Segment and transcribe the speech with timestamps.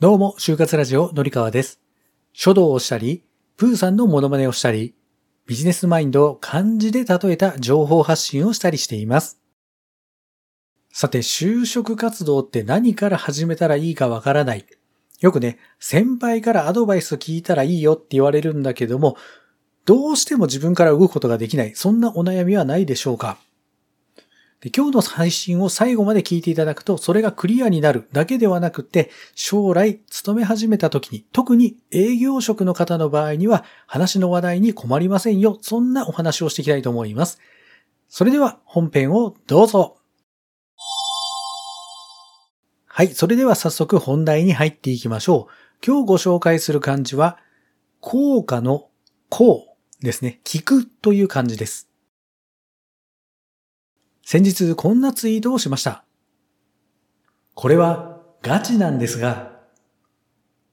[0.00, 1.80] どうも、就活ラジオのりかわです。
[2.32, 3.24] 書道をしたり、
[3.56, 4.94] プーさんのモノマネをしたり、
[5.44, 9.40] ビジネスマインドを漢字で例えた情報発信をしたりしています。
[10.92, 14.66] さて、就職活動って何から始めたらいいかわからない。
[15.18, 19.16] よくね、先輩からアドバイスを聞いたらいいよって言われるんだけども、
[19.84, 21.74] どうしても自分から動くことができない。
[21.74, 23.36] そんなお悩みはないでしょうか
[24.74, 35.58] 今日の配信を最後まで聞いていただくと、それがクリアになるだけではなくて、将来勤め始めた時に、特に営業職の方の場合には、話の話題に困りませんよ。
[35.60, 37.38] そんなお話をしていきたいと思います。
[38.08, 39.98] それでは本編をどうぞ。
[42.86, 45.86] はい、それでは早速本題に入っていきましょう。
[45.86, 47.38] 今日ご紹介する漢字は、
[48.00, 48.88] 効果の
[49.28, 50.40] 効ですね。
[50.42, 51.88] 聞くという漢字です。
[54.30, 56.04] 先日こんなツイートをしました。
[57.54, 59.58] これはガチなんですが、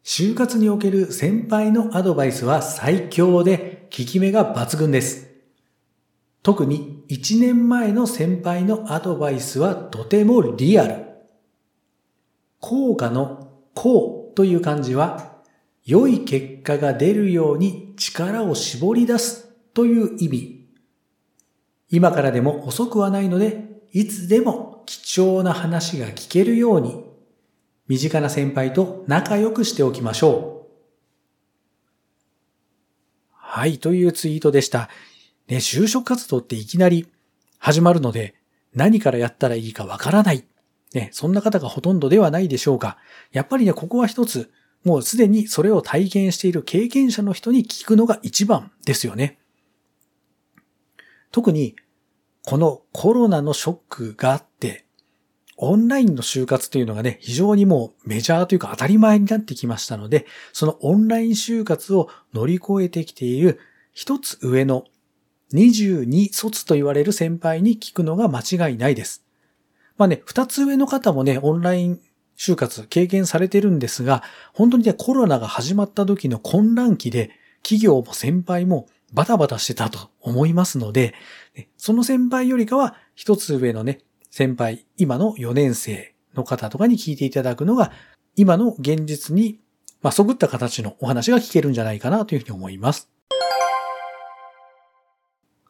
[0.04, 5.30] 就活における先輩のアドバイスは最強で効き目が抜群です。
[6.44, 11.06] 特に1年前の先輩のアドバイスはとてもリアル。
[12.60, 15.38] 効果の効という漢字は、
[15.86, 20.65] 良い結果が出るように力を絞り出すという意味。
[21.90, 27.04] 今からでも遅くはないので、いつでも貴重な話が聞けるように、
[27.88, 30.56] 身近な先輩と仲良くしておきましょう。
[33.32, 34.90] はい、というツイートでした。
[35.48, 37.08] ね、就職活動っていきなり
[37.60, 38.36] 始まるので、
[38.74, 40.44] 何からやったらいいかわからない。
[40.94, 42.98] ね、そんな方がほとんどではないでしょうか。
[43.32, 44.52] やっぱりね、ここは一つ、
[44.84, 49.40] もうすでにそれを体験している経験者の人に聞くのが一番ですよね。
[51.36, 51.76] 特に、
[52.46, 54.86] このコロナのショックがあって、
[55.58, 63.60] オンラインの就活というのがね、非常にもうメジャーというか当たり前になってきましたので、そのオンライン就活を乗り越えてきている
[63.92, 64.86] 一つ上の
[65.52, 69.26] 22卒と言われる先輩に聞くのが間違いないです。
[69.98, 72.00] まあね、二つ上の方もね、オンライン
[72.38, 74.24] 就活経験されてるんですが、
[74.54, 77.32] 本当にね、コロナが始まった時の混乱期で、
[77.62, 81.16] 企業も先輩もバタバタしてたと思いますので、
[81.78, 87.94] その先輩よりかは一つ上のね、先輩、今の4年生の方とかに聞いていただくのが、
[88.36, 89.62] 今の現実に、
[90.02, 93.10] まあ、そぐった形のお話が聞けるんじゃないかなというふうに思います。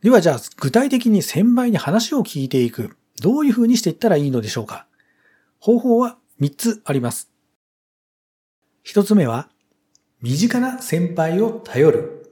[0.02, 2.98] ではじゃあ、具体的に先輩に話を聞いていく。
[3.22, 4.88] どういうふうにしていったらいいのでしょうか
[5.60, 7.32] 方法は3つあります。
[8.88, 9.50] 1つ目は、
[10.22, 12.25] 身近な先輩を頼る。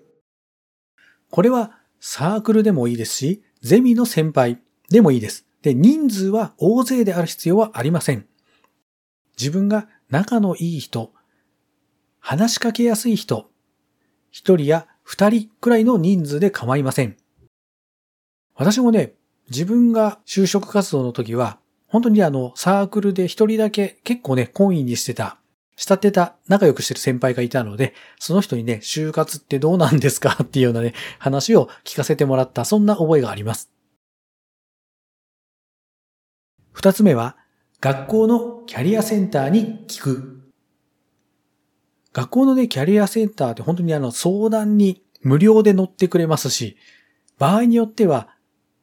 [1.33, 4.59] これはサークルでもいいですし、ゼミの先輩
[4.91, 5.47] でもいいです。
[5.63, 8.27] で、人数は大勢である必要はありません。
[9.35, 11.11] 自分が仲のいい人、
[12.19, 13.49] 話しかけやすい人、
[14.29, 17.17] 一人や二人くらいの人数で構いません。
[18.53, 19.15] 私もね、
[19.49, 21.57] 自分が就職活動の時は、
[21.87, 25.39] 本当にあの、サークルで一人だけ結構ね、懇意にしてた、
[25.75, 33.71] 慕ってた、仲良くしてる先輩がいたので、その人にね、就活ってどうなんですかっていうようなね、話を聞かせてもらった、そんな覚えがあります。
[36.71, 37.37] 二つ目は、
[37.81, 40.41] 学校のキャリアセンターに聞く。
[42.13, 46.77] 学校のね、キャリアセンターって本当にあの、相談に無料で乗ってくれますし、
[47.39, 48.29] 場合によっては、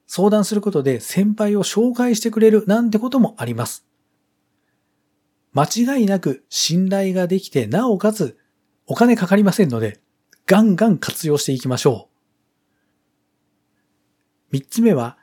[0.07, 3.87] 相談することで先輩を紹介してくれるなんてこともあります。
[5.53, 8.39] 間違いなく信頼ができて、なおかつ
[8.87, 10.01] お金かかりませんので、
[10.47, 12.09] ガンガン活用していきましょ
[14.51, 14.57] う。
[14.59, 15.17] 三つ目は、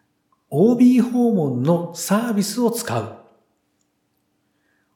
[0.49, 3.17] OB 訪問のサービスを使う。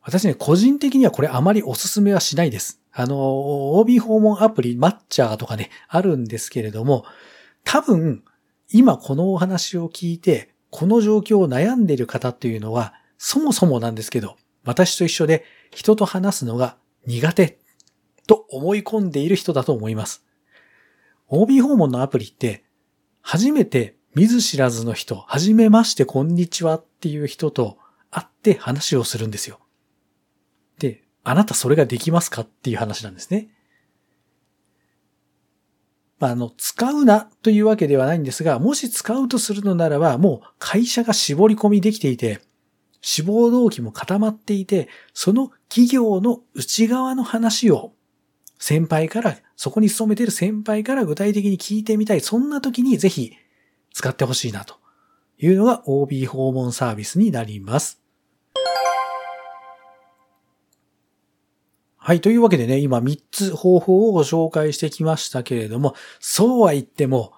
[0.01, 2.81] 私ね、個人的にはこれあまりお勧めはしないです。
[2.93, 7.05] あの、OB 訪問アプリ、マッチャーとかね、あるんですけれども、
[7.63, 8.23] 多分、
[8.71, 17.59] 今このお話を聞いて、この状況を悩んでいる方っていうのは、そもそもなんですけど、私と一緒で人と話すのが苦手
[18.27, 20.23] と思い込んでいる人だと思います。
[21.29, 22.63] OB 訪問のアプリって、
[23.21, 27.77] 初めて見ず知らずの人、はじめましてこんにちはっていう人と
[28.09, 29.59] 会って話をするんですよ。
[30.79, 33.49] で、あなたそれができますかっていう話なんですね。
[36.19, 42.41] まあ、あの、使うなというわけではないんですが、もし使うとするのならば、もう会社が絞り込みできていて、
[43.01, 47.93] 志望動機も固まっていて、その企業の内側の話を
[48.59, 52.21] 先輩から、そこに勤めている先輩から具体的に聞いてみたい。
[52.21, 53.33] そんな時にぜひ
[53.91, 54.75] 使ってほしいなと
[55.39, 58.01] いうのが OB 訪問サービスになります。
[61.97, 62.21] はい。
[62.21, 67.33] というわけでね、今3つ方法をご紹介してきましたけれども、そうは言っても、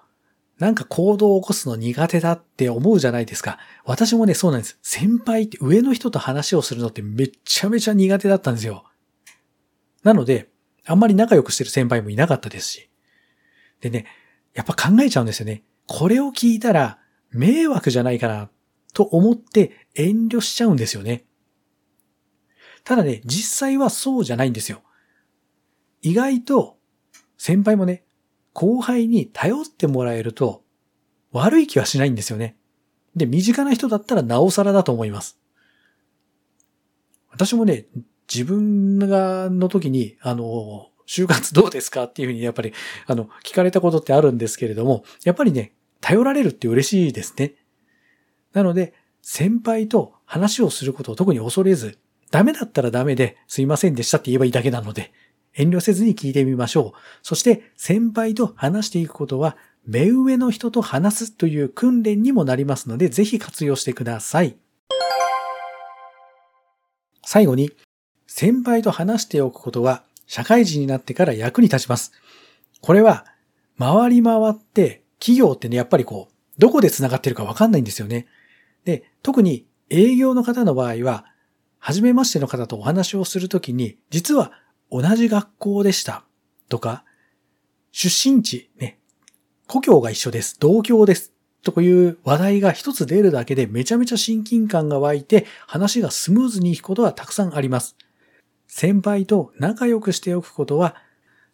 [0.58, 3.58] なんか行動を起こすの苦手だって思うじゃないですか。
[3.84, 4.78] 私もね、そうなんです。
[4.82, 8.84] 先輩って上の人と話をするのってめちゃめちゃ苦手だったんですよ。
[10.04, 10.50] なので、
[10.86, 12.90] あんまり仲良くしてる先輩もいなかったですし。
[13.80, 14.06] でね、
[14.54, 15.64] やっぱ考えちゃうんですよね。
[15.86, 16.98] これを聞いたら
[17.30, 18.48] 迷惑じゃないかな
[18.92, 21.24] と思って遠慮しちゃうんですよね。
[22.84, 24.82] ただね、実際はそうじゃないんですよ。
[26.02, 26.78] 意外と
[27.38, 28.04] 先輩もね、
[28.54, 30.64] 後輩に頼ってもらえると
[31.32, 32.56] 悪い気はしないんですよね。
[33.16, 35.38] で、身近な人だったらなおさらだと思います。
[37.30, 37.86] 私もね、
[38.32, 42.72] 自分がの時に、あの、就活どうですかっていうふうにやっぱり、
[43.06, 47.54] あの、聞かれたことってあるんですけれども、やっぱりね、頼られるって嬉しいですね。
[48.52, 51.98] なので、先輩と話をすることを特に恐れず、
[52.30, 55.12] ダメだったらダメですいませんでしたって言えばいいだけなので、
[55.56, 56.98] 遠慮せずに聞いてみましょう。
[57.22, 59.56] そして先輩と話していくことは、
[59.86, 64.56] 目上の人と話すという訓練にもなりますので、ぜひ活用してください。
[67.24, 67.70] 最後に、
[68.26, 72.12] 先輩と話しておくことは、社会人になってから役に立ちます。
[72.80, 73.26] これは、
[73.78, 78.26] 回り回って、企業ってね、やっぱりこう、どこで繋がってるかわかんないんですよね。
[78.84, 81.24] で、特に営業の方の場合は、
[81.78, 84.52] 初めましての方とお話をするときに、実は
[84.96, 86.22] 同じ学校でした
[86.68, 87.02] とか、
[87.90, 89.00] 出身地、ね、
[89.66, 91.32] 故郷が一緒です、同郷です
[91.64, 97.96] という話題が一つ出るだけでめちゃめちゃ親近感が湧いて話がスムーズにいくことはたくさんあります。
[98.68, 100.94] 先輩と仲良くしておくことは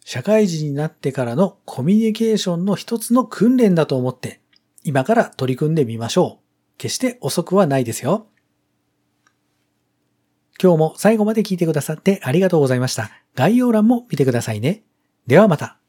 [0.05, 4.39] 社会人になってからのコミュニケーションの一つの訓練だと思って
[4.83, 6.77] 今から取り組んでみましょう。
[6.77, 8.27] 決して遅くはないですよ。
[10.61, 13.09] 今日も最後まで聞いてくださってありがとうございました。
[13.33, 14.83] 概要欄も見てくださいね。
[15.25, 15.80] ではまた。